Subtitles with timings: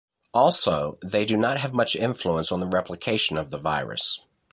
[0.33, 4.25] Also, they do not have much influence on the replication of the virus.